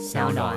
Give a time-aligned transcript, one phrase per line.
[0.00, 0.56] 小暖。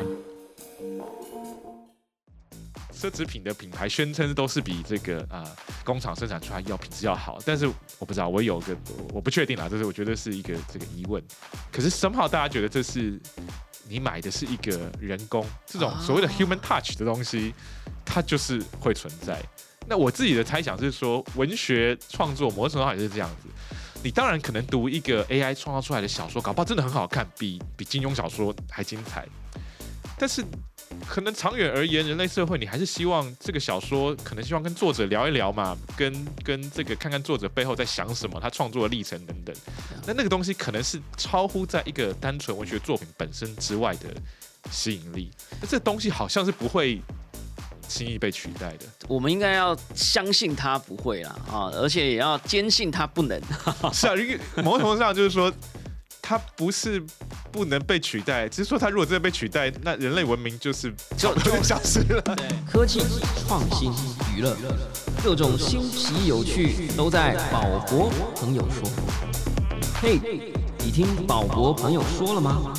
[2.93, 5.43] 奢侈品的品牌宣称都是比这个啊、
[5.83, 7.67] 工厂生产出来要品质要好，但是
[7.99, 8.73] 我不知道，我有个
[9.13, 11.21] 我不确定啦，这是我觉得是一个这个疑问。
[11.73, 13.19] 可是 somehow 大家觉得这是
[13.89, 17.53] 你买的是一个人工这种所谓的 human touch 的东西，
[18.05, 19.43] 它就是会存在。
[19.85, 23.49] 那我自己的猜想是说，文学创作某种程度上也是这样子。
[24.03, 29.25] 你当然可能读一个 AI 创造出来的小说，搞不好真的很好看，比比金庸小说还精彩。
[30.19, 30.43] 但是
[31.07, 39.55] 可能长远而言，人类社会你还是希望这个小说，可能希望跟作者聊一聊嘛，跟跟这个看看作者背后在想什么，他创作的历程等等。
[40.05, 44.09] 那那个东西可能是超乎在一个单纯文学作品本身之外的
[44.69, 45.31] 吸引力。
[45.61, 47.01] 那这东西好像是不会
[47.87, 48.85] 轻易被取代的。
[49.07, 53.39] 我们应该要相信他不会啦啊，而且也要坚信他不能。
[53.93, 55.51] 是啊，因为某种程度上就是说，
[56.21, 57.03] 它不是
[57.51, 62.21] 不能被取代，只是说它如果真的被取代，那人类文明就是就 就消失了。
[62.21, 62.35] 对，
[62.71, 63.01] 科技、
[63.47, 63.91] 创新、
[64.35, 64.55] 娱乐，
[65.23, 68.89] 各种新奇有趣都在宝博朋友说。
[70.01, 70.19] 嘿，
[70.79, 72.73] 你听宝博朋友说了吗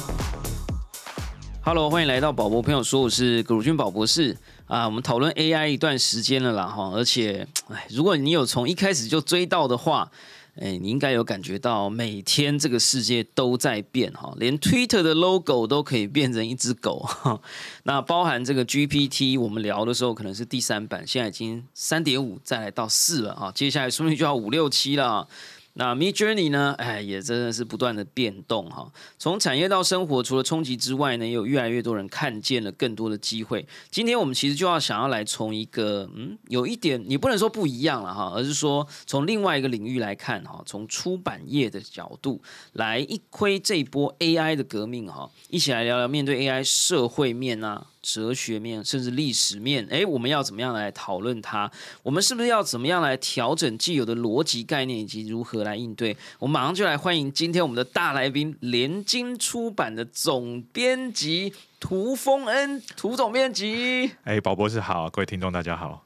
[1.62, 4.86] ？Hello，欢迎来到宝博朋友说，我是葛鲁军宝博士啊。
[4.86, 10.10] 我们讨论 AI 一段时间了啦哈，而且，哎，如果你有从一开始就追到的话，
[10.56, 17.40] 哎，你应该有感觉到每天这个世界都在变哈，连 Twitter 的 logo 都可以变成一只狗哈。
[17.82, 25.26] 那包含这个 GPT，我们聊的时候可能是第三版，现在已经三点五，再来到四了哈，接下来说不定就要五六七了。
[25.76, 26.72] 那 Mid Journey 呢？
[26.78, 28.92] 哎，也真的是不断的变动哈。
[29.18, 33.66] 从产业到生活，除了冲击之外呢，也有越来越多人看见了更多的机会。
[33.90, 42.40] 今天我们其实就要想要来从一个嗯，有一点你不能说不一样了哈，而是说从另外一个领域来看哈，从出版业的角度
[42.74, 47.84] 来一窥这一波 AI 的革命哈，一起来聊聊面对 AI 社会面啊。
[48.04, 51.70] 哲学面，甚至历史面，诶，我们要怎么样来讨论它？
[52.02, 56.14] 我们是不是要怎么样来调整既有的逻辑概念，以及如何来应对？
[56.38, 61.54] 我们马上就来欢迎今天我们的大来宾，联经出版的总编辑
[61.84, 64.10] 涂峰恩，涂总编辑。
[64.24, 66.02] 哎，宝博士好，各位听众大家好。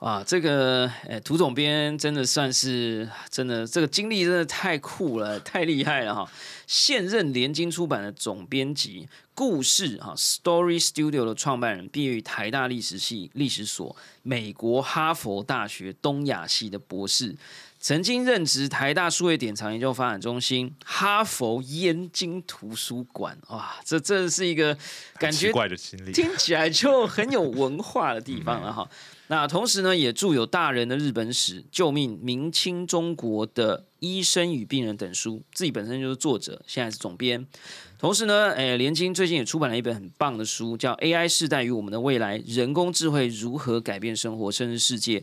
[0.00, 6.30] 哇，这个哎，涂总编真的算是真的，这个经历真的太酷了，太厉害了哈！
[6.66, 17.34] 现任联经出版的总编辑，故事哈 Story Studio 的创办人，毕业于台大历史系历史所，美国哈佛大学东亚系的博士，
[17.82, 23.36] 曾经任职台大数位典藏研究发展中心、哈佛燕京图书馆。
[23.48, 24.78] 哇，这真是一个
[25.18, 28.88] 感奇觉怪的经历，听起来就很有文化的地方了哈。
[29.26, 37.44] 那同时呢，也著有《大人的日本史》《救命明清中国的医生与病人》等书，自己本身就是作者，现在是总编。
[37.98, 45.18] 同时呢，诶，联经最近也出版了一本很棒的书，叫《AI 世代与我们的未来：人工智慧如何改变生活甚至世界》。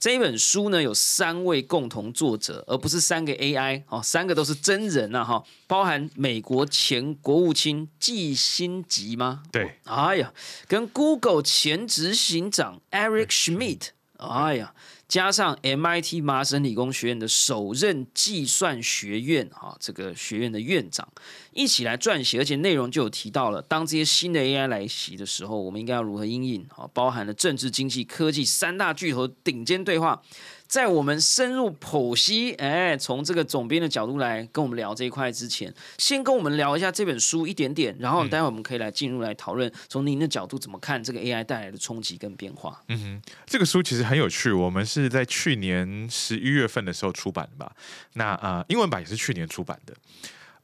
[0.00, 9.42] 这一本书呢，有三位共同作者，而不是三个 AI 哦，三个都是真人呐、哈，包含美国前国务卿季辛吉吗？
[9.52, 10.32] 对，哎呀，
[10.66, 14.72] 跟 Google 前执行长 Eric Schmidt，哎呀，
[15.10, 21.08] 加上 MIT 麻省理工学院的首任计算学院啊，这个学院的院长
[21.52, 26.88] 一起来撰写，而且内容就有提到了，当这些新的 AI 来袭的时候，我们应该要如何应应啊？
[26.94, 30.22] 包含了政治、经济、科技三大巨头顶尖对话。
[30.70, 42.80] 在我们深入剖析，哎，从这个总编的角度来跟我们聊这一块之前，先跟我们聊一下这本书一点点，然后待会我们可以来进入来讨论，从您的角度怎么看这个 AI 带来的冲击跟变化。
[42.86, 47.74] 嗯这个书其实很有趣，我们是在去年十一月份的时候出版的吧？
[48.12, 49.94] 那呃，英文版也是去年出版的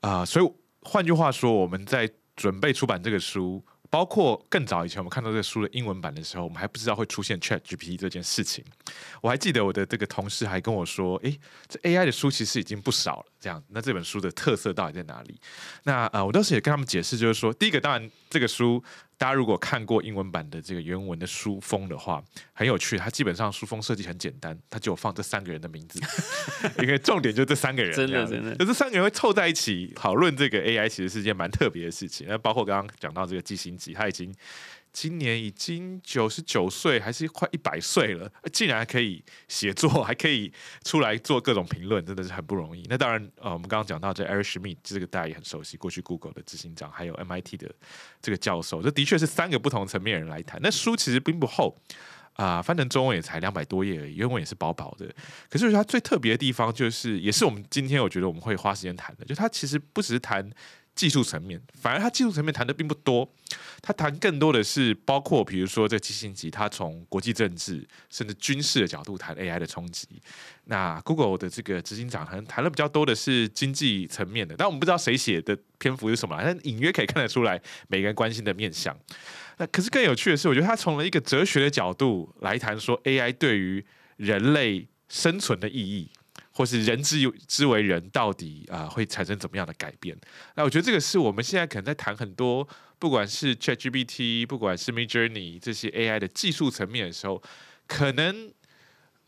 [0.02, 0.48] 啊、所以
[0.82, 3.60] 换句话说，我们在准备出版这个书。
[3.96, 8.62] 包括更早以前，我们看到这个书的英文版的时候，我们还不知道会出现 Chat GPT 这件事情。
[9.22, 15.40] 我还记得我的这个同事还跟我说：“诶，这 AI 的书其实已经不少了。”这样，那这本书的特色到底在哪里？
[15.84, 18.84] 那呃，我当时也跟他们解释，就是说，第一个，当然这个书
[19.18, 22.98] 大家如果看过英文版的这个原文的书封的话，很有趣。
[22.98, 25.98] 它基本上书封设计很简单，它就有放这三个人的名字，
[26.82, 32.26] 因为重点就这三个人，真的真的就这三个人会凑在一起讨论这个 AI，其实是件蛮特别的事情。
[32.28, 34.34] 那包括刚刚讲到这个季星吉，他已经
[34.96, 40.50] 今年已经九十九岁，还是快一百岁了，竟然还可以写作，还可以
[40.84, 42.82] 出来做各种评论，真的是很不容易。
[42.88, 47.70] 那当然，呃，我们刚刚讲到这 Eric Schmidt，这个大家也很熟悉，过去 Google 的执行长，还有 MIT 的
[48.22, 50.58] 这个教授，这的确是三个不同层面人来谈。
[50.62, 51.78] 那书其实并不厚。
[52.36, 55.06] 啊、翻成中文也才两百多页而已，原文也是薄薄的。
[55.48, 60.46] 可是我觉得它最特别的地方，就是也是我们今天我觉得我们会花时间谈的，就它其实不只是谈
[60.96, 63.30] 技术层面，反而他技术层面谈的并不多，
[63.82, 70.08] 他谈更多的是包括比如说这七星级，他从国际政治甚至军事的角度谈 AI 的冲击。
[70.64, 78.98] 那 Google 的这个执行长谈谈的比较多的是经济层面的，但我们不知道谁写的篇幅是什么，但隐约可以看得出来每个人关心的面向。
[79.58, 83.84] 那可是更有趣的是，我觉得他从了一个哲学的角度来谈说 AI 对于
[84.16, 86.10] 人类生存的意义。
[86.56, 90.16] 或是人之之为人，到底啊会产生怎么样的改变？
[90.54, 92.66] 那我觉得这个是我们现在可能在谈很多，
[92.98, 97.42] 不管是 ChatGPT，不管是 Midjourney 这些 AI 的技术层面的时候，
[97.86, 98.50] 可能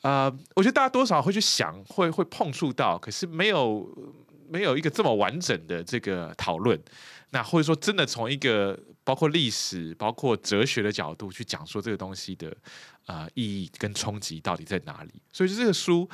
[0.00, 3.86] 啊，我觉得大家多少会去想，会会碰触到，可是没有
[4.48, 6.80] 没有一个这么完整的这个讨论。
[7.28, 12.56] 那或者说，真的从一个包括历史、包括哲学的角度去讲说这个东西的
[13.04, 15.12] 啊意义跟冲击到底在哪里？
[15.30, 16.08] 所以就这个书。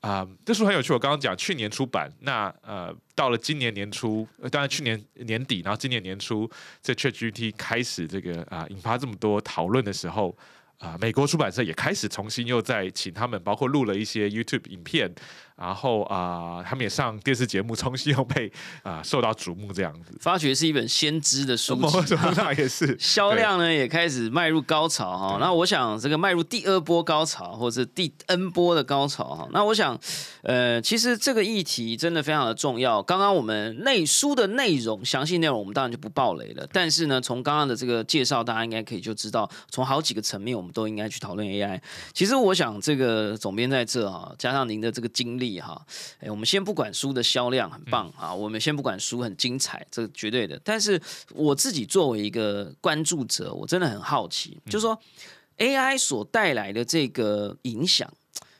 [0.00, 0.92] 啊，这书很有趣。
[0.92, 6.48] 我刚刚讲去年出版，那呃，到了今年年初，当然去年年底，然后今年年初，
[6.80, 10.36] 这 ChatGPT 开始这个啊，引发这么多讨论的时候，
[10.78, 15.12] 啊，美国出版社也开始重新又在请他们，包括录了一些 YouTube 影片。
[15.58, 18.50] 然后啊，他们也上电视节目，重新又被
[18.84, 20.16] 啊受到瞩目，这样子。
[20.20, 21.74] 发觉是一本先知的书
[22.04, 25.38] 籍， 那也是 销量呢也开始迈入高潮哈。
[25.40, 29.48] 那我想这个迈入第二波高潮，或者第 N 波的高潮哈。
[29.50, 29.98] 那我想，
[30.42, 33.02] 呃，其实这个议题真的非常的重要。
[33.02, 36.64] 刚刚我们内书的内容，详细内容我们当然就不爆雷了。
[36.72, 41.80] 但是呢，从刚刚的这个介绍，大家应该可以就知道，从好几个层面，我们都应该去讨论 AI。
[42.12, 45.47] 其实我想，这个总编在这啊，加上您的这个经历。
[45.58, 45.86] 哈，
[46.20, 50.60] 哎，我们先不管书的销量很棒啊，我们先不管书很精彩，这个绝对的。
[50.62, 51.00] 但是
[51.32, 55.00] 我自己作为一个关注者，我真的很好奇，就是说
[55.56, 58.12] AI 所带来的这个影响，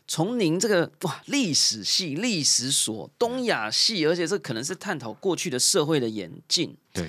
[0.06, 6.74] 从您这个哇历史系、历史所、东亚系，而且这可能是探讨过去的社会的演进。
[6.92, 7.08] 对，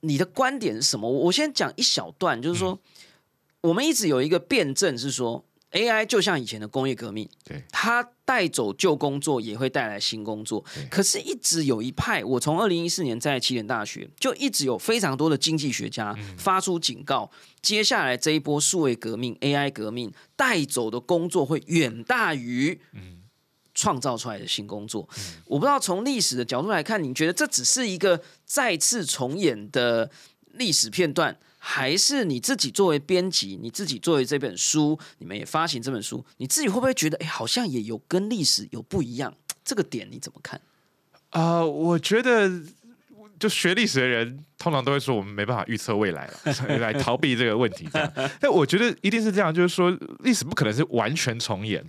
[0.00, 1.08] 你的观点是什么？
[1.08, 2.78] 我先讲一小段，就是说，
[3.62, 5.44] 我们一直有一个辩证是说。
[5.72, 10.64] AI 就像以前的工业革命，对它带走旧工作，也会带来新工作。
[10.90, 17.30] 可是，一直有一派，我从二零一四年在起点大学就一直有非常多的经济学家发出警告：，
[17.60, 22.78] 接下来这一波数位革命、AI 革命带走的工作会远大于
[23.74, 25.08] 创造出来的新工作。
[25.46, 30.10] 我不知道从历史的角度来看，你觉得这只是一个再次重演的
[30.52, 31.38] 历史片段？
[31.64, 39.32] 还是你自己作为编辑，你自己作为这本书，你们也发行这本书，你自己会不会觉得，哎，好像也有跟历史有不一样？
[39.64, 40.60] 这个点你怎么看？
[41.30, 42.50] 啊，我觉得，
[43.38, 46.34] 就学历史的人通常都会说，我们没办法预测未来了，
[46.78, 47.88] 来逃避这个问题。
[48.42, 51.80] 但我觉得一定是这样，就是说，历史不可能是完全重演，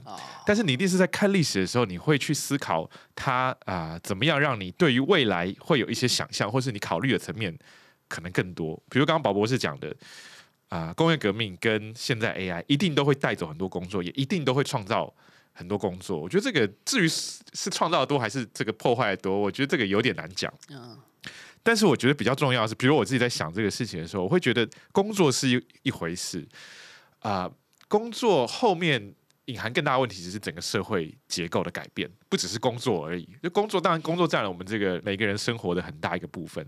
[0.46, 7.58] 但是你一定是在看历史的时候，你会去思考它啊，怎么样让你对于未来会有一些想象，或是你考虑的层面。
[8.14, 9.92] 可能更多，比如刚刚宝博士讲的
[10.70, 15.12] 啊，工业革命跟现在 AI 一定都会带走很多工作，也一定都会创造
[15.52, 16.20] 很多工作。
[16.20, 20.54] 我觉得这个至于是创造的多还是这个破坏的多，我觉得这个有点难讲。
[20.70, 20.96] 嗯，
[21.64, 26.48] 但是我觉得比较重要的是，比如我自己在想这个事情的时候，我会觉得工作是一一回事
[27.20, 27.52] 啊，
[27.88, 29.16] 工作后面。
[29.46, 33.28] 隐含更大的问题，只是整个社会结构的改变，不只是工作而已。
[33.44, 36.66] 就工作，当然工作占了我们这个每个人生活的很大一个部分。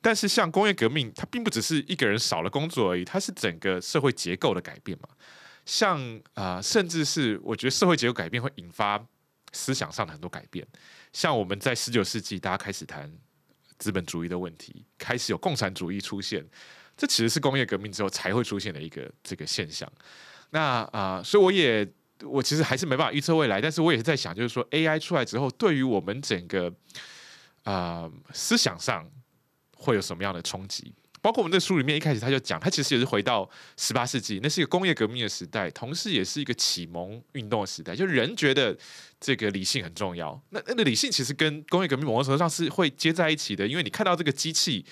[0.00, 5.08] 但是像工业革命，它并不只是一个人少了工作而已，它是整个社会结构的改变嘛。
[5.64, 9.00] 像啊，甚至是我觉得社会结构改变会引发
[9.52, 10.66] 思想上的很多改变。
[11.12, 13.08] 像我们在十九世纪，大家开始谈
[13.78, 16.44] 资本主义的问题，开始有共产主义出现，
[16.96, 19.88] 这其实是工业革命之后才会出现的一个这个现象。
[20.50, 21.88] 那啊，所以我也。
[22.22, 26.72] 我其实还是没办法预测未来，但是我也是在想，就是说 AI 出来之后，对于我们整个
[27.64, 29.08] 啊思想上
[29.76, 30.94] 会有什么样的冲击？
[31.22, 37.96] 包括我们这书里面一开始他就讲，他其实也是回到十八世纪，那是一个工业革命的时代，同时也是一个启蒙运动的时代。
[37.96, 38.76] 就人觉得
[39.18, 44.86] 这个理性很重要，那那理性其实跟工业革命某种程度上是会接在一起的，因为你看到这个机器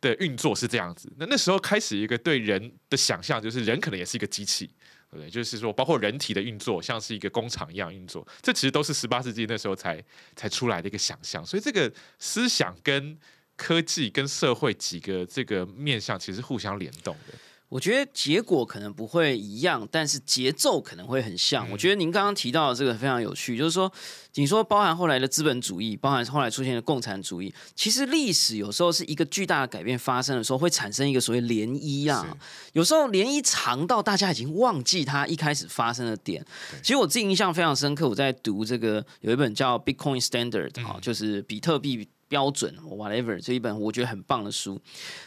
[0.00, 4.68] 的运作是这样子，那那时候开始一个对人的想象，就是人可能也是一个机器。
[5.10, 10.02] 对，就是说，包括人体的运作，像是一个工厂一样运作，这其实都是十八世纪那时候才
[10.36, 11.44] 才出来的一个想象。
[11.44, 13.18] 所以，这个思想跟
[13.56, 17.34] 科技跟社会几个这个面向，其实互相联动的。
[17.68, 21.70] 我觉得结果可能不会一样，但是节奏可能会很像。
[21.70, 23.92] 我觉得您刚刚提到的这个非常有趣，就是说，
[24.34, 32.26] 你说包含后来的资本主义，包含后来出现的共产主义，其实历史有时候是一个巨大的改变发生的时候，会产生一个所谓涟漪啊。
[32.72, 36.42] 有时候涟漪长到大家已经忘记它一开始发生的点。
[36.82, 42.08] 其实我自己印象非常深刻，我在读这个有一本叫《Bitcoin Standard》啊，就是比特币。
[42.28, 44.80] 标准，whatever 这一本我觉得很棒的书，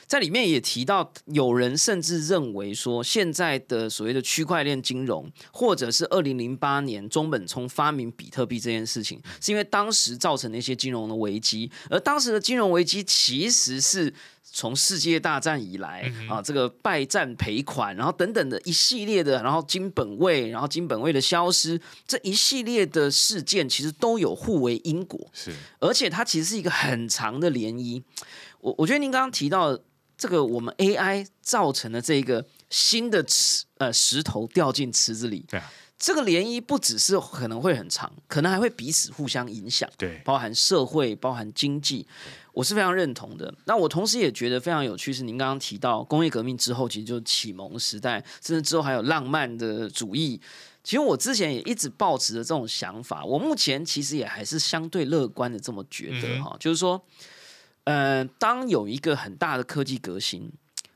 [0.07, 14.13] 在里面也提到，有人甚至认为说，现在的所谓的区块链金融，或者是二零零八年中本聪发明比特币这件事情，是因为当时造成的一些金融的危机，而当时的金融危机其实是。
[14.53, 25.19] 从世界大战以来啊，这个败战赔款，然后等等的一系列的，然后金本位，然后金本位的消失，这一系列的事件其实都有互为因果。
[25.33, 28.03] 是，而且它其实是一个很长的涟漪。
[28.59, 29.79] 我我觉得您刚刚提到
[30.17, 42.07] 这个，我们 AI 造成的这个新的池呃石头掉进池子里，对啊，这个涟漪不只是可能会很长，可能还会彼此互相影响，对，包含社会，包含经济。
[42.53, 43.53] 我是非常认同的。
[43.65, 50.41] 那我同时也觉得非常有趣，是您刚刚提到工业革命之后，其实就启蒙时代，甚至之后还有浪漫的主义。
[50.83, 57.01] 其实我之前也一直抱持着这种想法，我目前其实也还是相对乐观的这么觉得哈，就是说，
[57.83, 60.51] 呃，当有一个很大的科技革新。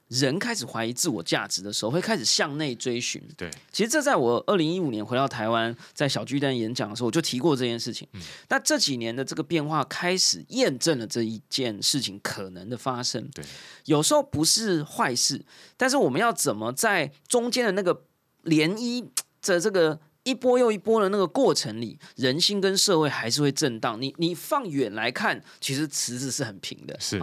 [0.08, 3.22] 人开始怀疑自我价值的时候，会开始向内追寻。
[3.36, 8.08] 对，其实这在我二零一五年回到台湾，在小巨蛋演讲的时候，我就提过这件事情。
[8.14, 13.28] 嗯那这几年的这个变化，开始验证了这一件事情可能的发生。
[13.34, 13.44] 对，
[13.86, 15.44] 有时候不是坏事，
[15.76, 18.04] 但是我们要怎么在中间的那个
[18.44, 19.04] 涟漪
[19.42, 24.00] 的这个一波又一波的那个过程里，人心跟社会还是会震荡。
[24.00, 26.96] 你你放远来看，其实池子是很平的。
[27.00, 27.20] 是。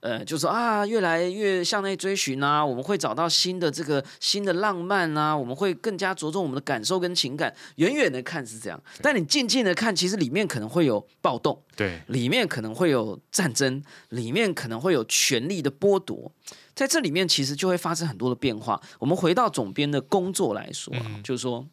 [0.00, 7.54] 呃，就说啊，越来越向内追寻啊，我们会找到新的这个新的浪漫啊，我们会更加着重我们的感受跟情感。
[7.76, 16.32] 远远的看是这样，但你静静的看，其实里面可能会有暴动，对，里面可能会有战争，里面可能会有权力的剥夺，
[16.74, 18.80] 在这里面其实就会发生很多的变化。
[18.98, 21.66] 我们回到总编的工作来说啊，就是说，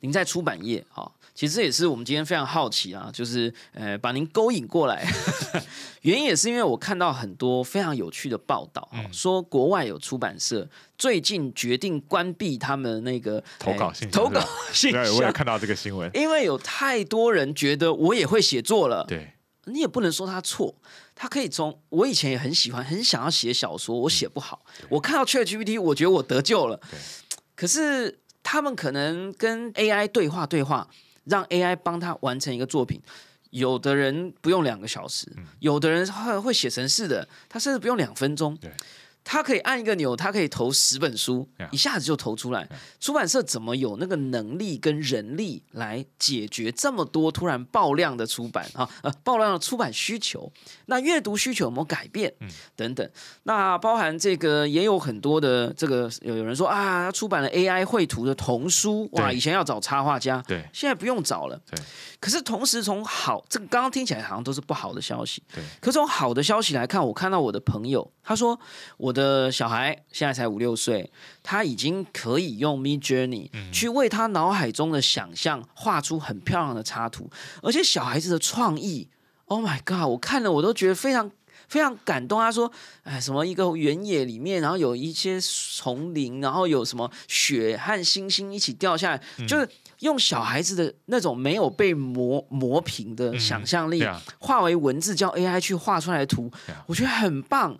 [0.00, 1.10] 您在出版业啊。
[1.40, 5.10] 其实这也是我们今天非常好奇啊，就是呃把您勾引过来，
[6.02, 10.68] 原因也是因为我看到很多非常有趣的报道，说国外有出版社
[10.98, 19.32] 最近决定关闭他们那个投稿信 投稿信对，我也看到这个新闻，因为有太多人觉得我也会写作了，对，
[19.64, 20.74] 你也不能说他错，
[21.14, 26.78] 他可以从我以前也很喜欢，很想要写小说，我写不好，我看到 ChatGPT，我觉得我得救了，
[27.56, 30.86] 可是他们可能跟 AI 对话对话。
[31.30, 33.00] 让 AI 帮他完成一个作品，
[33.50, 35.26] 有的人不用两个小时，
[35.60, 38.58] 有的人会会写程式的，他甚至不用两分钟。
[39.22, 42.68] 他可以按一个钮，他可以投十本书，一下子就投出来。
[42.98, 48.88] 出版社怎么有那个能力跟人力来解决这么多突然爆量的出版啊？
[49.02, 50.50] 呃，爆量的出版需求，
[50.86, 52.34] 那阅读需求有没有改变？
[52.40, 53.08] 嗯等等。
[53.44, 61.60] 那包含这个也有很多的这个有有人说啊，他出版了 AI 绘图的童书，哇，以前要找插画家，对，现在不用找了。
[61.70, 61.78] 对。
[62.18, 65.62] 可是同时从好这个刚刚听起来好像都是不好的消息，对。
[65.80, 68.58] 可从好的消息来看，我看到我的朋友他说
[68.96, 69.09] 我。
[69.10, 71.10] 我的小孩现在才五六岁，
[71.42, 77.28] 他已经可以用 Mid Journey 去为他脑海中的想象画出很漂亮的插图，
[77.60, 79.08] 而且小孩子的创意
[79.46, 80.08] ，Oh my God！
[80.10, 81.28] 我看了我都觉得非常
[81.66, 82.38] 非常感动。
[82.38, 82.70] 他说
[83.02, 94.04] ：“哎，什么一个原野里面，然后有一些丛林，然后有什么雪和星星一起掉下来，就是用小孩子的那种没有被磨磨平的想象力，
[94.38, 96.48] 化为文字，叫 AI 去画出来的图，
[96.86, 97.76] 我觉得很棒。”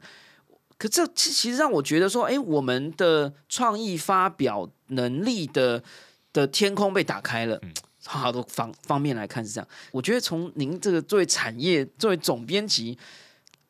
[0.80, 5.84] 可这其实让我觉得说，哎，我们的创意发表能力的
[6.32, 7.60] 的天空被打开了。
[8.06, 9.68] 好多方方面来看是这样。
[9.92, 12.96] 我觉得从您这个作为产业作为总编辑，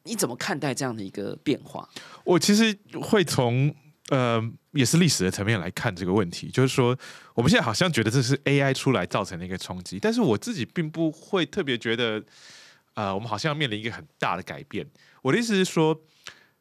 [0.05, 1.89] 你怎么看待这样的一个变化？
[2.23, 3.75] 我其实会从
[4.11, 4.41] 呃，
[4.71, 6.97] 也是历史的层面来看这个问题，就是说，
[7.35, 12.23] 我们现在好像觉得这是 AI 出来造成的一个冲击，但是我自己并不会特别觉得，
[12.95, 14.87] 呃，我们好像要面临一个很大的改变。
[15.23, 16.01] 我的意思是说。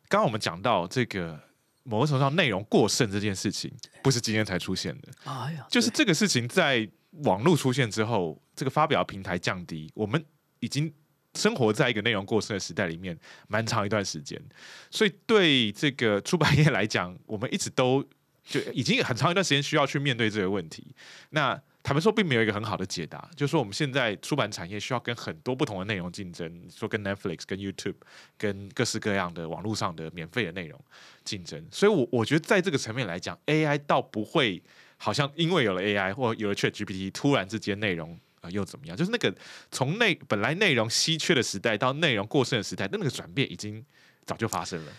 [0.09, 1.39] 刚刚我们讲到这个
[1.83, 5.07] 某个程度上内容过剩这件事情，不是今天才出现的。
[5.23, 6.89] 哎呀，就是这个事情在
[7.23, 10.23] 网络出现之后，这个发表平台降低，我们
[10.59, 10.91] 已经
[11.35, 14.41] 生活在一个内容过剩的时代里面蛮长一段时间。
[14.89, 18.03] 所以对这个出版业来讲，我们一直都
[18.43, 20.95] 就已经很长一段时间需要去面对这个问题。
[21.29, 23.29] 那坦白说，并没有一个很好的解答。
[23.35, 27.95] 就是说，我们现在出版产业需要跟很多不同的内容竞争，说跟 Netflix、跟 YouTube、
[28.37, 30.79] 跟各式各样的网络上的免费的内容
[31.23, 31.65] 竞争。
[31.71, 34.61] 所以，我我觉得在这个层面来讲，AI 倒不会
[34.97, 38.95] 好像因为有了 AI 或有了 ChatGPT，突然之间内容啊又怎么样？
[38.95, 39.33] 就是那个
[39.71, 43.83] 从内本来内容稀缺的时代到内容过剩的时代，那那个转变已经
[44.25, 44.91] 早就发生了。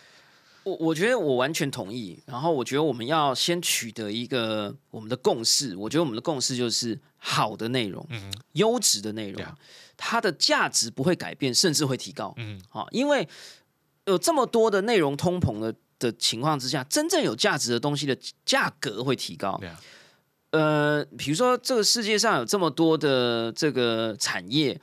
[0.65, 2.19] 我我觉得我完全同意。
[2.27, 5.75] 然后我觉得我们要先取得一个我们的共识。
[5.77, 9.45] 我觉得我们的共识就是好的内容，嗯优质的内容
[9.97, 12.33] 它的价值不会改变，甚至会提高。
[12.37, 13.29] 嗯啊，因为
[14.07, 19.61] 有这么多的内容通膨的的情况之下，真正有价值的东西的价格会提高。
[20.53, 24.81] 呃，比如说这个世界上有这么多的这个产业，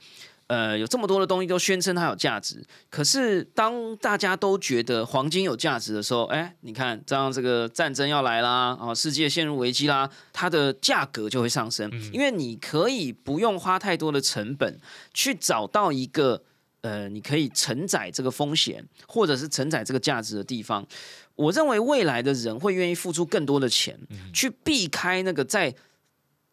[0.48, 14.80] 呃，有这么多的东西都宣称它有价值，可是当大家都觉得黄金有价值的时候，哎，你看这样这个战争要来啦，啊，世界陷入危机啦，它的价格就会上升，因为你可以不用花太多的成本
[15.14, 16.42] 去找到一个。
[16.82, 20.86] 呃，你可以承载这个风险，或者是承载这个价值的地方。
[21.34, 23.98] 我认为未来的人会愿意付出更多的钱，
[24.32, 25.74] 去避开那个在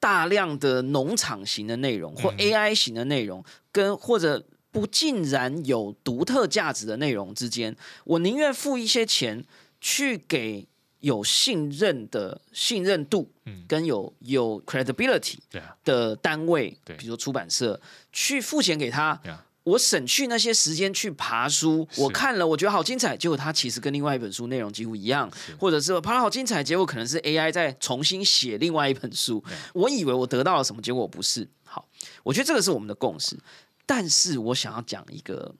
[0.05, 9.43] 大量的农场型的内容或 AI 型的内容，跟或者不尽然有独特价值的内容之间，我宁愿付一些钱
[9.81, 10.67] 去给
[10.99, 13.31] 有信任的信任度，
[13.67, 15.37] 跟有有 credibility
[15.83, 16.95] 的单位，对。
[16.97, 17.81] 比如说出版社，
[18.13, 19.19] 去付钱给他。
[19.65, 25.29] 我省去那些时间去爬书，我看了，我觉得好精彩，结果它其实跟另外一本书内容几乎一样，
[25.59, 29.43] 或者是我爬了好精彩，结果可能是 AI 在重新写另外一本书，
[29.73, 31.47] 我以为我得到了什么，结果我不是。
[31.63, 31.87] 好，
[32.23, 33.35] 我觉得这个是我们的共识，
[33.87, 35.53] 但是我想要讲一个，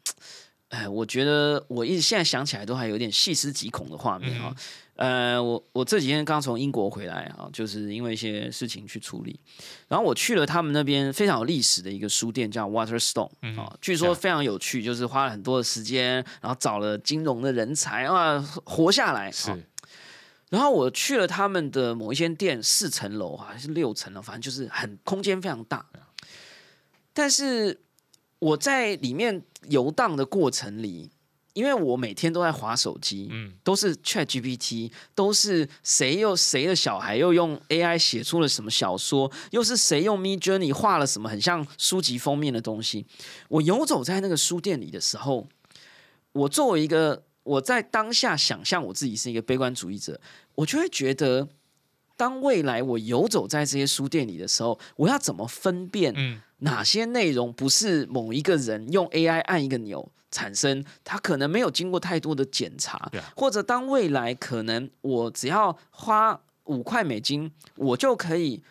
[0.69, 4.55] 哎，我觉得我一直现在想起来都还有点细思极恐的画面啊。
[4.95, 9.39] 呃，我我这几天刚从英国回来啊，就是因为一些事情去处理，
[9.87, 19.57] 然后我去了他们那边非常有历史的一个书店，叫 Waterstone 啊，据说非常有趣，就是花了很多的时间，然后找了金融的人才啊，活下来是啊。
[20.49, 25.85] 然后我去了他们的某一间店，四层楼还是六层楼，反正就是很空间非常大。
[27.13, 27.81] 但是
[28.39, 31.09] 我在里面游荡的过程里，
[31.55, 43.05] 因为我每天都在划手机，嗯都是 Chat GPT，都是谁又谁的小孩又用 AI 写出了什么小说，又是谁用 Mid Journey 画了什么很像书籍封面的东西。
[43.47, 45.47] 我游走在那个书店里的时候，
[46.33, 50.19] 我作为一个我在当下想象我自己是一个悲观主义者，
[50.55, 51.47] 我就会觉得，
[52.17, 68.61] 当未来我游走在这些书店里的时候，我要怎么分辨嗯哪些内容不是某一个人用 AI 按一个钮产生，它可能没有经过太多的检查啊，或者当未来可能我只要花五块美金，我就可以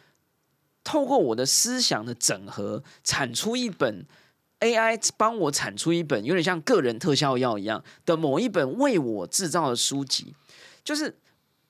[0.83, 4.05] 透过我的思想的整合，产出一本
[4.61, 10.35] AI 帮我产出一本有点像个人特效药一样的某一本为我制造的书籍，
[10.85, 11.17] 就是。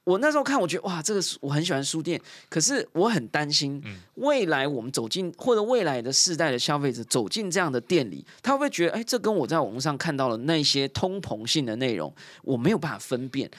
[0.05, 3.83] 我那时候看，我觉得哇，这个我很喜欢书店，可是我很担心，
[4.17, 13.51] 未来我们走进或者未来的世代的消费者走进这样的店里，他会不会觉得，哎，这跟我在网络上看到的那些通膨性的内容，我没有办法分辨，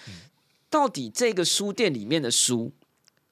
[0.69, 2.71] 到底这个书店里面的书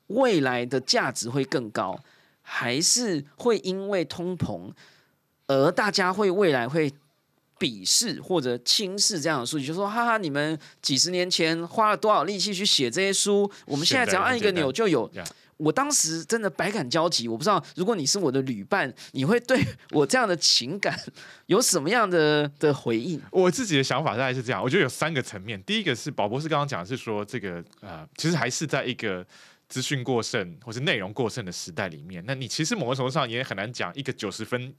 [0.08, 2.00] 未来的价值会更高，
[2.42, 4.72] 还是会因为通膨
[5.46, 6.92] 而大家会未来会
[7.64, 15.10] 鄙视或者轻视这样的书籍，就说哈哈，你们几十年前花了多少力气去写这些书，我们现在只要按一个钮就有。
[15.56, 21.00] 我当时真的百感交集，我不知道如果你是我的旅伴，你会对我这样的情感
[21.46, 23.22] 有什么样的的回应？
[23.32, 25.62] 我自己的想法大概是这样，我觉得有三个层面。
[25.64, 29.26] 第一个是宝博士刚刚讲的是说，这个呃，其实还是在一个
[29.70, 34.74] 资讯过剩或是内容过剩的时代里面，那你其实某个程度上也很难讲一个九十分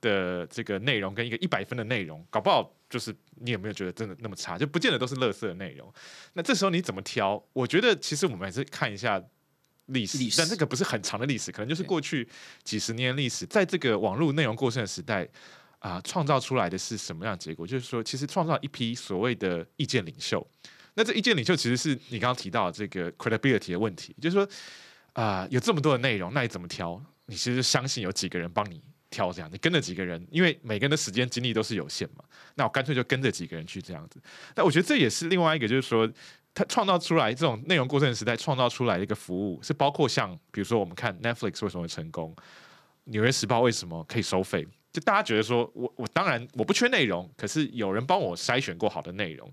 [0.00, 5.92] 的这个内容跟一个一百分的内容，搞不好就是你有没有觉得真的那么差，就不见得都是垃圾的内容。
[6.34, 7.42] 那这时候你怎么挑？
[7.52, 9.22] 我觉得其实我们还是看一下。
[9.86, 12.28] 历史，但这个不是很长的历史，可能就是过去
[12.62, 15.28] 几十年历史，在这个网络内容过剩的时代，
[15.80, 17.66] 啊、创造出来的是什么样的结果？
[17.66, 20.46] 就是说，其实创造一批所谓的意见领袖。
[20.94, 24.48] 那这意见领袖其实是你刚刚提到的这个 credibility 的问题，就是说，
[25.14, 27.04] 啊、有这么多的内容，那你怎么挑？
[27.26, 34.20] 你其实相信有几个人帮你挑这样，你跟着几个人，因为每个人的时间精力都是有限嘛，那我干脆就跟着几个人去这样子。
[34.54, 36.10] 那我觉得这也是另外一个，就是说。
[36.52, 42.34] 他创造出来这种内容过剩的时代，创造出来的一个服务，是包括像比如说我们看 Netflix 为什么会成功，
[43.04, 44.66] 纽约时报为什么可以收费？
[44.92, 49.48] 就大家觉得说我我当然我不缺内容，可是有人帮我筛选过好的内容。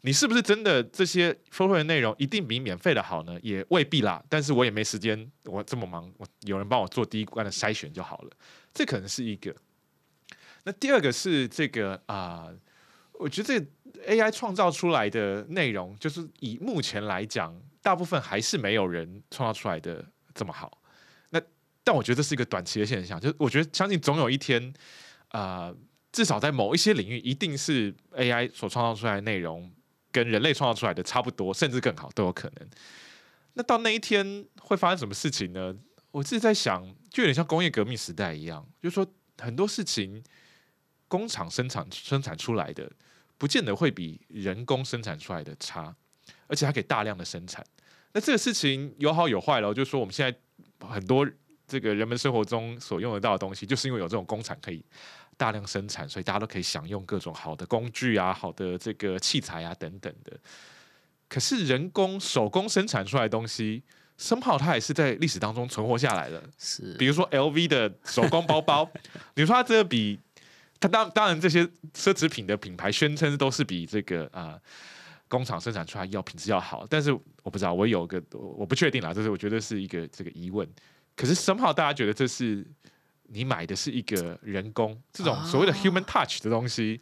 [0.00, 3.38] 你是不是真的这些付费的内容一定比免费的好呢？
[3.42, 4.24] 也未必啦。
[4.30, 8.30] 但是我也没时间，我这么忙，我有人帮我做第一关的筛选就好了。
[8.78, 9.52] 这可能是一个。
[10.62, 12.48] 那第二个是这个啊、
[13.14, 13.66] 我觉得这个
[14.06, 20.80] AI 创造出来的内容，就是以目前来讲，大部分还是没有人创造出来的这么好。
[21.30, 21.42] 那
[21.82, 24.72] 但我觉得这是一个短期的现象，就是我觉得相信总有一天，
[25.30, 25.74] 啊，
[26.12, 29.68] 至少在某一些领域，一定是 AI 所创造出来的内容。
[30.10, 32.68] 跟人类创造出来的差不多，甚至更好都有可能。
[33.52, 35.76] 那到那一天会发生什么事情呢？
[36.10, 39.06] 我自己在想，就有点像工业革命时代一样，就是说
[39.38, 40.22] 很多事情
[41.06, 42.90] 工厂生产生产出来的，
[43.36, 45.94] 不见得会比人工生产出来的差，
[46.46, 47.64] 而且它可以大量的生产。
[48.12, 51.28] 那这个事情有好有坏了，就是说我们现在很多
[51.66, 54.82] 这个人们生活中所用得到的东西，就是因为有这种工厂可以
[55.36, 60.40] 大量生产，所以大家都可以享用各种好的工具啊、好的这个器材啊等等的。
[61.28, 63.82] 可是人工手工生产出来的东西，
[64.18, 66.42] 生炮它也是在历史当中存活下来的。
[66.58, 68.84] 是比如说 LV 的手工包包，
[69.32, 70.18] 比如说它这个比
[70.78, 74.58] 它当当然这些奢侈品的品牌宣称都是比这个啊、
[75.28, 80.68] 工厂生产出来要品质要好，但是我不知道，我有个我我不确定啦，这是我觉得是一个这个疑问。
[81.16, 82.64] 可是生炮大家觉得这是
[83.28, 87.00] 你买的是一个人工这种所谓的啊 human touch 的东西，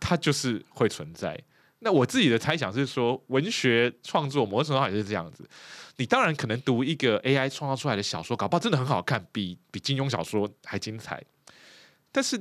[0.00, 1.38] 它就是会存在。
[1.80, 5.48] 那我自己的猜想是说，文学创作某种程度上也是这样子。
[5.98, 11.22] 你当然可能读一个 AI 创造出来的小说，搞不好真的很好看，比比金庸小说还精彩。
[12.10, 12.40] 但是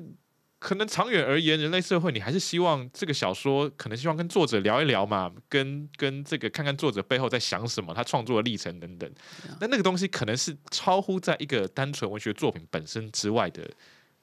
[0.59, 9.11] 可能长远而言，人类社会你还是希望这个小说，可能希望跟作者聊一聊嘛，跟跟这个看看作者背后在想什么，他创作的历程等等。
[9.59, 13.69] 那那个东西可能是超乎在一个单纯文学作品本身之外的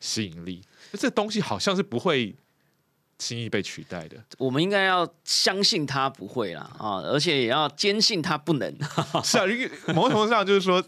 [0.01, 0.63] 吸引力。
[0.93, 2.35] 那这东西好像是不会
[3.19, 4.17] 轻易被取代的。
[4.39, 8.75] 我们应该要相信他不会啦啊，而且也要坚信他不能。
[9.25, 10.83] 是啊，因为某种程度上就是说，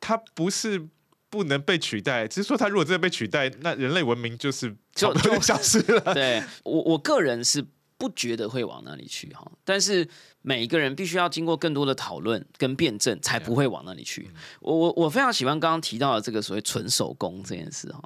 [0.00, 0.86] 它不是
[1.30, 6.00] 不能被取代，只是说它如果真的被取代，那人类文明就是就就消失了。
[6.14, 7.64] 对我我个人是
[7.96, 10.06] 不觉得会往那里去哈，但是
[10.42, 14.28] 每一个人必须要经过更多的讨论跟辩证，才不会往那里去。
[14.60, 18.02] 我我我非常喜欢刚刚提到的这个所谓纯手工这件事哈，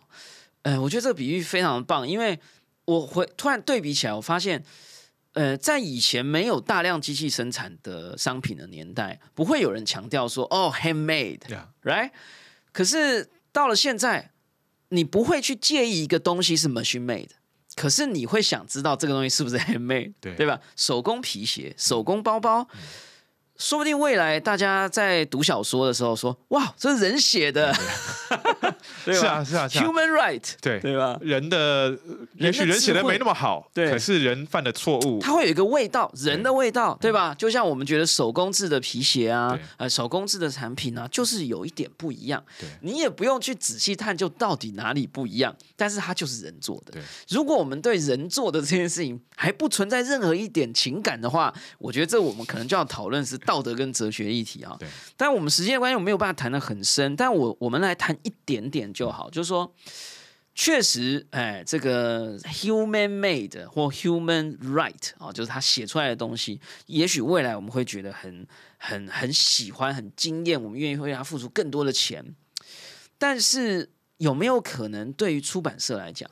[0.62, 2.38] 呃，我觉得这个比喻非常棒，因为
[2.86, 4.64] 我回突然对比起来，我发现。
[5.32, 11.66] 呃，在以前没有大量机器生产的商品的年代，不会有人强调说哦，handmade，Yeah.
[11.82, 12.10] right？
[12.72, 14.30] 可是到了现在，
[14.88, 17.28] 你不会去介意一个东西是 machine made，
[17.74, 20.58] 可是你会想知道这个东西是不是 handmade，对对吧？
[20.74, 22.66] 手工皮鞋、手工包包，
[23.58, 27.74] 说不定未来大家在读小说的时候说，哇，这是人写的，
[29.04, 29.84] 对吧是啊， 是啊，是啊。
[29.84, 31.18] ，human right，对对吧？
[31.20, 31.96] 人的
[32.34, 37.34] 也许人写的没那么好，对可是人犯的错误，它会有一个味道，人的味道，对吧？
[37.34, 42.42] 就像我们觉得手工制的皮鞋啊，呃，手工制的产品啊，就是有一点不一样。
[42.60, 47.02] 对你也不用去仔细探究到底哪里不一样，但是它就是人做的对。
[47.28, 54.76] 如果我们对人做的这件事情还不存在任何一点情感的话，我觉得这我们可能就要讨论是道德跟哲学议题啊。
[54.78, 59.72] 对但我们时间的关系，我没有办法谈的很深，但我我们来谈一点点就好，就是说。
[60.58, 68.46] 确实，哎，这个 human made 或 human right 啊、就是他写出来的东西，也许未来我们会觉得很、
[68.78, 72.34] 很、很喜欢、很惊艳，我们愿意为他付出更多的钱。
[73.18, 76.26] 但是有没有可能对于出版社来讲，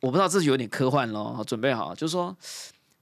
[0.00, 2.34] 我不知道这是有点科幻咯，准备好，就是说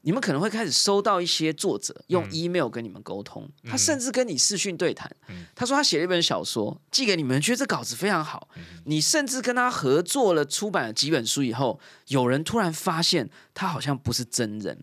[0.03, 5.11] 你们可能会开始收到一些作者用 email 跟你们沟通，他甚至跟你视讯对谈。
[5.55, 8.49] 他说他写了一本小说寄给你们，觉得这稿子非常好。
[8.85, 14.79] 你甚至跟他合作了出版了几本书以后，有人突然发现他好像不是真人，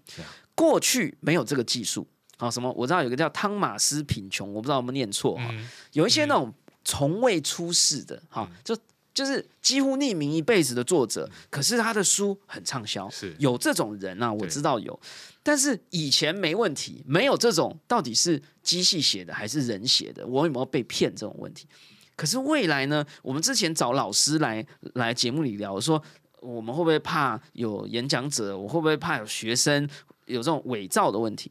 [0.55, 2.07] 过去没有这个技术。
[2.37, 2.71] 啊，什么？
[2.71, 6.53] 我知道有个叫汤马斯贫穷，我不知道有没有念错哈、嗯有一些那种
[6.85, 8.73] 从未出世的，哈、就
[9.13, 14.97] 就是几乎匿名一辈子的作者，可是他的书很畅销，是有这种人啊，我知道有，
[15.43, 21.67] 但是以前没问题，没有这种到底是机器写的还是人写的，我有没有被骗这种问题。
[22.15, 23.05] 可是未来呢？
[23.21, 26.03] 我们之前找老师来来节目里聊说，
[26.41, 28.57] 我们会不会怕有演讲者？
[28.57, 29.89] 我会不会怕有学生
[30.25, 31.49] 有这种伪造的问题？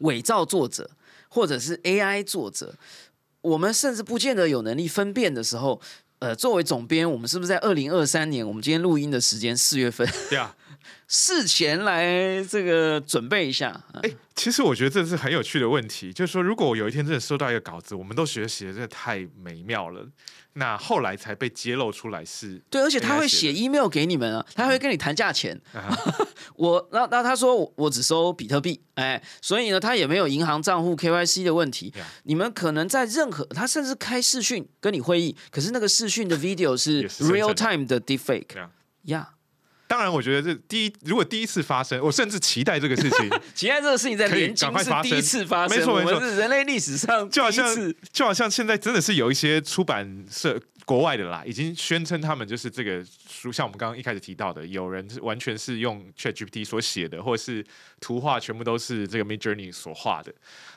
[0.00, 0.90] 伪造作者
[1.30, 2.74] 或者是 AI 作者，
[3.40, 5.80] 我们甚至不见得有能力分辨的时候，
[6.18, 10.56] 呃，作为总编，我们是不是在二零二三年，我们今天录音的时间四月份，对啊，
[11.08, 13.68] 事前来这个准备一下？
[13.68, 20.06] 啊哎、其实我觉得这是很有趣的问题，就是说，如果我有一天真的收到一个稿子，我们都学习的真的太美妙了，
[20.54, 25.60] 那后来才被揭露出来是，对，而且他会写 email 给你们啊，他会跟你谈价钱。
[25.72, 25.96] 啊
[26.56, 31.92] 我那那他说我我只收比特币，哎，所以呢，他也没有银行账户 KYC 的问题。
[32.22, 38.68] 你们可能在任何，他甚至开视讯跟你会议，可是那个视讯的 video 是 real time 的 deepfake
[39.02, 39.35] 呀。
[39.88, 57.64] 当然，我觉得这第一，如果第一次发生，我甚至期待这个事情， 期待这个事情在年经赶快发生是第一次发生，没错没错是人类历史上就好像第一次就好像现在真的是有一些出版社国外的啦，已经宣称他们就是这个书，像我们刚刚一开始提到的，有人是完全是用 ChatGPT 所写的，或者是
[58.00, 60.32] 图画全部都是这个 Mid Journey 所画的。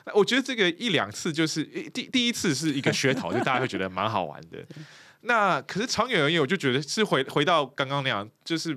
[0.06, 4.64] 那我觉得这个一两次就是一第第一次是一个噱头，就大家会觉得蛮好玩的。
[5.22, 8.74] 那可是长远而言，我就觉得是回回到刚刚那样，就是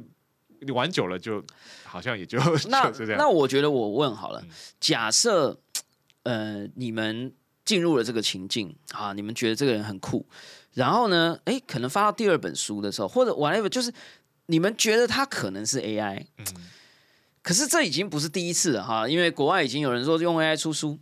[0.63, 1.43] 你玩久了就
[1.83, 2.37] 好像也就
[2.69, 3.17] 那就是这样。
[3.17, 4.49] 那我觉得我问好了嗯，
[4.79, 5.57] 假设
[6.23, 7.31] 呃你们
[7.65, 10.25] 进入了这个情境啊，你们觉得这个人很酷，
[10.73, 13.93] 然后呢，哎，可能发到第二本书的时候，或者 whatever，就是
[14.47, 16.45] 你们觉得他可能是 AI，嗯
[17.41, 20.97] 可是这已经不是第一次了哈，因为国外已经有人说用 AI 出书。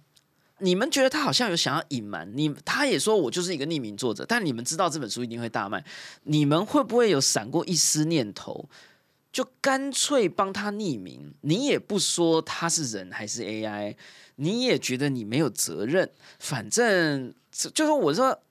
[0.64, 5.84] 你们觉得他好像有想要隐瞒你，他也说我就是一个匿名作者，但你们知道这本书一定会大卖，
[6.26, 8.70] 你们会不会有闪过一丝念头，
[9.32, 11.34] 就干脆帮他匿名？
[11.42, 13.96] 你也不说他是人还是 AI，
[14.36, 17.34] 你也觉得你没有责任，反正
[17.74, 18.42] 就是我说，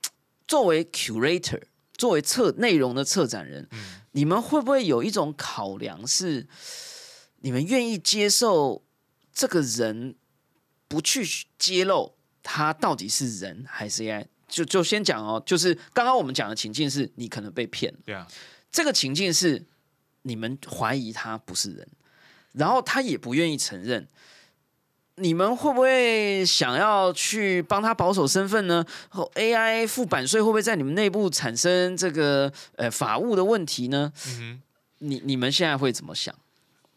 [0.47, 1.61] 作为 curator，
[1.95, 3.69] 作为策内容的策展人，
[4.13, 6.47] 你们会不会有一种考量是，
[7.41, 8.83] 你们愿意接受
[9.35, 10.17] 这个人
[10.89, 11.27] 不去
[11.59, 14.27] 揭露他到底是人还是 AI？
[14.49, 18.27] 就就先讲哦，就是刚刚我们讲的情境是你可能被骗，对啊，
[18.73, 19.65] 这个情境是
[20.23, 21.89] 你们怀疑他不是人，
[22.53, 24.07] 然后他也不愿意承认。
[25.17, 34.11] 你们会不会想要去帮他保守身份呢后？AI 付版税会不会在你们内部产生这个呃法务的问题呢？
[34.29, 34.63] 嗯
[35.01, 36.35] 你你们现在会怎么想？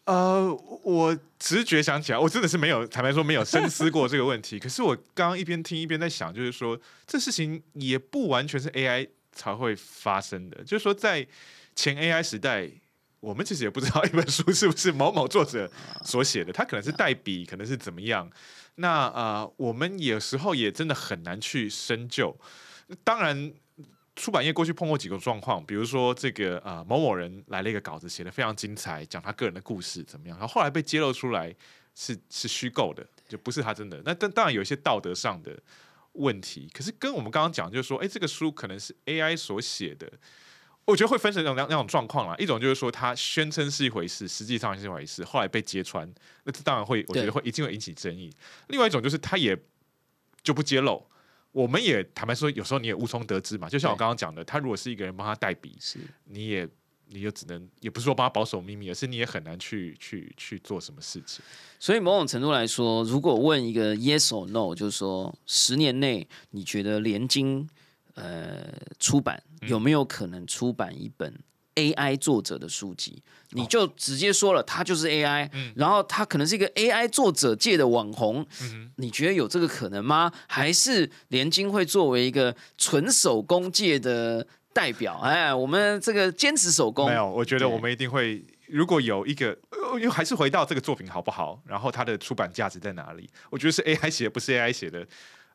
[0.06, 0.50] 呃，
[0.82, 4.58] 我直觉想起来，我真的是没有，坦白说没有深思过这个问题。
[4.58, 11.26] 可是我刚刚一边听一边在想，就是说这事情也不完全是 AI 才会发生的，就是说在
[11.74, 12.70] 前 AI 时代。
[13.24, 15.70] 我们其实也不知道一本书是不是某某作者
[16.04, 18.30] 所写的，他可能是代笔，可能是怎么样。
[18.74, 22.36] 那呃，我们有时候也真的很难去深究。
[23.02, 23.52] 当然，
[24.14, 31.54] 出版业过去碰过几个状况，比如说这个呃某某人来了一个稿子，写的非常精彩，讲他个人的故事怎么样，然后后来被揭露出来
[31.94, 34.02] 是是虚构的，就不是他真的。
[34.04, 35.56] 那当当然有一些道德上的
[36.12, 40.12] 问题，可是跟我们刚刚讲，就是说，哎，这个书可能是 AI 所写的。
[40.86, 46.06] 我觉得会分成两两两种状况啦，一种就是说他宣称是一回事，实际上是一回事，后来被揭穿，
[46.44, 48.30] 那这当然会，我觉得会一定会引起争议。
[48.68, 49.58] 另外一种就是他也
[50.42, 51.02] 就不揭露，
[51.52, 53.68] 我们也坦白说，有时候你也无从得知嘛。
[53.68, 56.68] 就像我刚刚讲的，他如果是一个人帮他代笔，是你也
[57.06, 61.42] 你就只能也不是说帮他保守秘密，而是你也很难去去去做什么事情。
[61.78, 67.66] 所以某种程度来说，如果问一个 yes or no，就是说十年内你觉得联经
[68.14, 68.64] 呃
[68.98, 71.38] 出版有没有可能出版一本
[71.74, 73.22] AI 作者的书籍？
[73.50, 78.46] 你就直接说了，他就是 AI，、然后他可能是一个 AI 作者界的网红，
[78.96, 80.32] 你觉得有这个可能吗？
[80.48, 85.18] 还是联金会作为一个纯手工界的代表？
[85.18, 88.44] 哎，我们这个坚持手工没，有，我觉得我们一定会。
[88.66, 93.28] 如果有一个，呃因为还是回到这个作品好不好，然后它的出版价值在哪里？
[93.50, 95.06] 我觉得是 AI 写的，不是 AI 写的。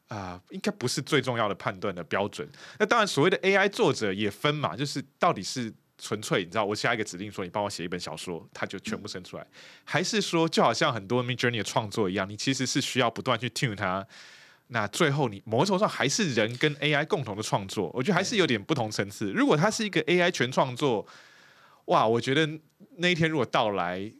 [0.09, 2.47] 啊、应该不是最重要的判断的标准。
[2.79, 9.45] 那当然，所谓的 AI 作者也分嘛，就是到底是纯粹，你知道，我下一个指令说你帮我写一本小说，它就全部生出来，
[9.83, 14.05] 还是说就好像很多 Mid Journey 的创作一样，你其实是需要不断去 tune 它。
[14.71, 19.31] 那最后你某种程度上还是人跟 AI 共同的创作，我觉得还是有点不同层次。
[19.31, 21.05] 如果它是一个 AI 全创作，
[21.85, 22.47] 哇，我觉得
[22.97, 24.11] 那一天如果到来，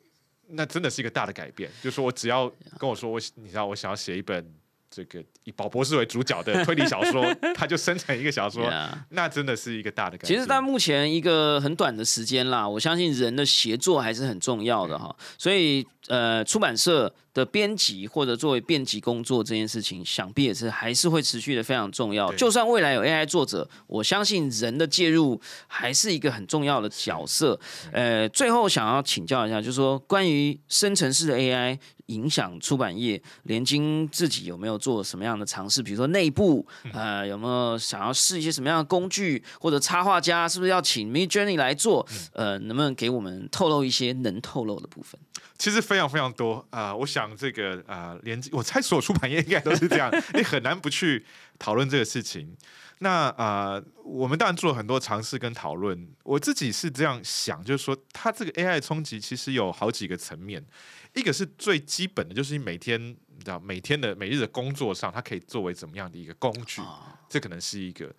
[0.47, 1.69] 那真的是一个大的改变。
[1.84, 4.43] 就是说我只要跟我说我，你知道我想要写一本
[4.91, 7.23] 这个以宝博士为主角的 推理小说，
[7.54, 10.28] 它就生成一个小说 Yeah 那真的是一个大的改变。
[10.28, 15.15] 其实，在目前一个很短的时间啦，我相信人的协作还是很重要的哈。
[15.38, 22.34] 所以，呃，出版社的编辑或者作为编辑工作这件事情，想必也是还是会持续的非常重要。
[22.34, 27.60] 就算未来有 AI 作者，我相信人的介入还是一个很重要的角色。
[27.91, 31.78] 呃，最后想要请教一下，就是说关于生成式的 AI
[32.10, 35.82] 影响出版业，联经自己有没有做什么样的尝试？
[35.82, 42.06] 比如说内部呃有没有想要试一些什么样的工具，或者插画家是不是要请 Mid Journey 来做？
[42.34, 45.19] 呃，能不能给我们透露一些能透露的部分？
[45.58, 51.26] 其实非常非常多啊、我想这个啊，连、我猜所有出版业应该都是这样， 你很难不去
[51.58, 52.56] 讨论这个事情。
[53.02, 56.08] 那啊、我们当然做了很多尝试跟讨论。
[56.24, 60.66] 我自己是这样想，就是说，它这个 AI 的冲击其实有好几个层面。
[61.14, 66.82] 一个是最基本的，就是你每天你知道每天的每日的工作上，它可以作为怎么样的一个工具，
[67.30, 68.14] 这可能是一个。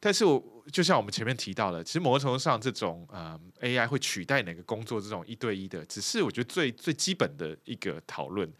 [0.00, 0.42] 但是我
[0.72, 8.50] 就像我们前面提到的，其实某种程度上，这种呃 AI 会取代哪个工作这种一对一的，只是我觉得最最基本的一个讨论。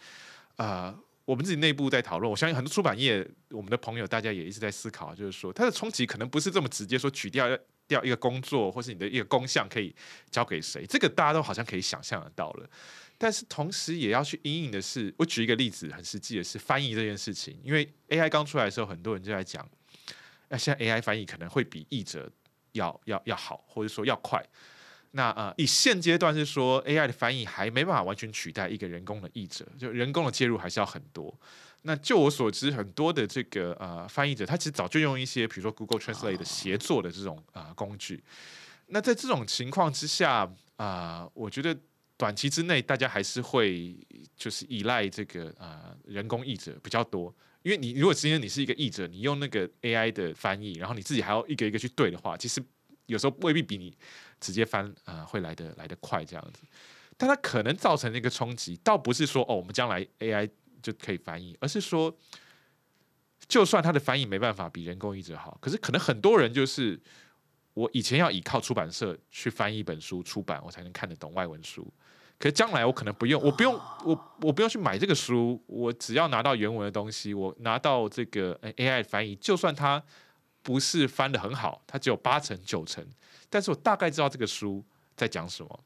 [0.57, 0.95] 啊，
[1.33, 9.97] 我们自己内部在讨论，我相信很多出版业我们的朋友大家也一直在思考，就是说它的冲击可能不是这么直接，说取掉掉一个工作或是你的一个工项可以
[10.31, 12.69] 交给谁，这个大家都好像可以想象得到了。
[13.17, 19.67] 但是同时也要去阴影的是，我举一个例子，很实际的是翻译这件事情，因为 AI 刚出来的时候，很多人就在讲。
[20.51, 22.31] 那现在 AI 翻译可能会比译者
[22.73, 24.45] 要要要好，或者说要快。
[25.13, 31.39] 那呃，以现阶段是说 AI 的翻译还没办法完全取代一个人工的译者，就人工的介入还是要很多。
[31.83, 38.23] 那就我所知，很多的这个呃翻译者，他其实早就用一些比如说 Google Translate 的协作的这种啊工具。
[38.87, 41.77] 那在这种情况之下啊，我觉得
[42.17, 43.97] 短期之内大家还是会
[44.37, 47.35] 就是依赖这个啊人工译者比较多。
[47.63, 52.63] 因为你如果今天你是一个译者，你用那个 AI 的翻译，然后你自己还要一个一个去对的话，其实
[53.13, 53.97] 有时候未必比你
[54.41, 56.63] 直接翻啊会来的来的快这样子。
[57.17, 60.51] 但它可能造成一个冲击，倒不是说哦我们将来 AI
[60.83, 62.13] 就可以翻译，而是说
[63.47, 66.99] 就算它的翻译没办法比人工译者好，可是可能很多人就是
[67.75, 71.87] 我以前要依靠出版社去翻译一本书出版，我才能看得懂外文书。
[72.39, 73.73] 可是将来我可能不用，我不用，
[74.05, 80.03] 我我不用去买这个书，我只要拿到原文的东西，我拿到这个 AI 翻译，就算它
[80.63, 83.07] 不是翻的很好，它只有八成九成，
[83.51, 84.83] 但是我大概知道这个书
[85.17, 85.81] 在讲什么，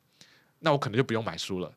[0.58, 1.72] 那我可能就不用买书了，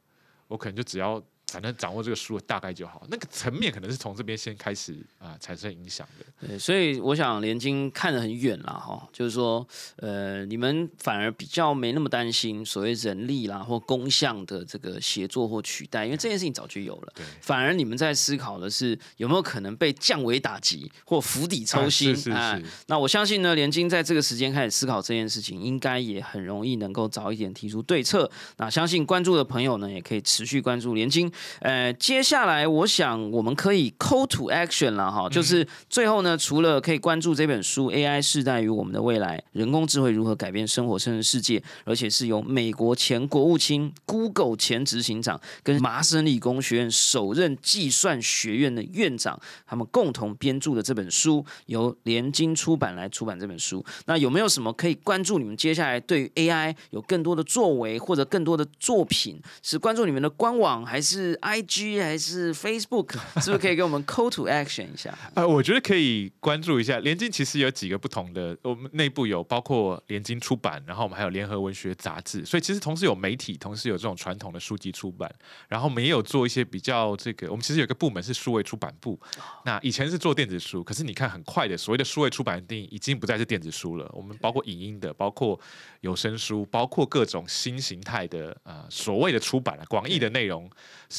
[0.48, 1.24] 我可能就只要。
[1.52, 6.26] 反正掌握这个书大概就好，那个层面可能是从这边先开始啊产生影响的。
[6.48, 9.66] 对，所以我想连金看得很远了哈，就是说，
[9.98, 17.14] 呃，你们反而比较没那么担心所谓人力啦或工项的这个协作或取代，因为这件事情早就有了。
[17.16, 22.16] 对，反而你们在思考的是有没有可能被降维打击或釜底抽薪。
[22.16, 22.64] 是是是。
[22.88, 28.30] 那我相信呢，连金在这个时间开始思考这件事情，应该也很容易能够早一点提出对策。
[28.58, 31.32] 那相信关注的朋友呢，也可以持续关注连金。
[31.62, 53.84] 呃，接下来我想我们可以 call to action 了哈，就是最后呢，除了可以关注这本书《AI 世代与我们的未来：人工智慧如何改变生活甚至世界》，而且是由美国前国务卿、Google 前执行长跟麻省理工学院首任计算学院的院长他们共同编著的这本书，由联经出版来出版这本书。
[54.06, 59.40] 那有没有什么可以关注你们接下来对于 AI 有更多的作为，或者更多的作品？
[59.62, 65.18] 是关注你们的官网还是 I？G 还是 Facebook， 是不是可以给我们 call to action 一下？
[65.34, 75.34] 呃，我觉得可以关注一下联经，其实有几个不同的，我们内部有包括联经出版，然后我们还有联合文学杂志，所以其实同时有媒体，同时有这种传统的书籍出版，
[75.68, 79.20] 然后我们也有做一些比较这个，我们其实有一个部门是数位出版部，
[79.66, 85.60] 那以前是做电子书，可是你看很快的，所谓的数位出版的定义已经不再是电子书了，我们包括影音的，包括
[86.02, 90.70] 有声书，包括各种新形态的呃所谓的出版了广义的内容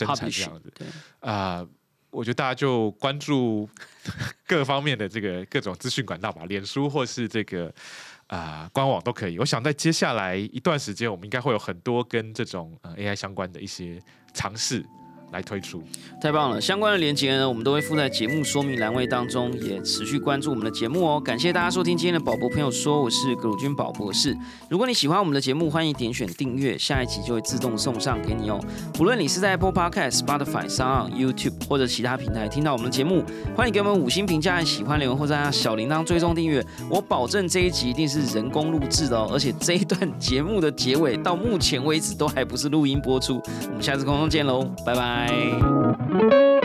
[0.06, 0.30] 生产。
[0.30, 0.72] 这样子，
[1.20, 1.66] 啊，
[2.10, 3.68] 我觉得大家就关注
[4.46, 7.72] 各方面的这个各种资讯管道吧，脸书或是这个
[8.26, 9.38] 啊官网都可以。
[9.38, 14.02] 我想在接下来一段时间，我们应该会有很多跟这种呃 AI 相关的一些
[14.34, 14.84] 尝试。
[15.32, 15.82] 来推出，
[16.20, 16.60] 太棒了！
[16.60, 21.20] 相关的链接呢，我们都会附在节目说明栏位当中，也持续关注我们的节目哦。
[21.20, 24.36] 感谢大家收听今天的宝博朋友说，我是葛鲁军宝博士。
[24.68, 28.58] 如果你喜欢我们的节目，欢迎点选订阅，下一集就会自动送上给你哦。
[28.94, 33.24] 不论你是在 Apple Podcast、Spotify、s o u n YouTube 或者其他平台听到我们的节目，
[33.56, 36.64] 欢迎给我们五星评价、喜欢留言或者按小铃铛追踪订阅。
[36.90, 43.40] 我保证这一集一定是人工录制的哦，而且这一段节目的结尾到目前为止都还不是录音播出。
[43.68, 45.19] 我们下次空中见喽，拜拜。
[45.28, 46.59] Bye.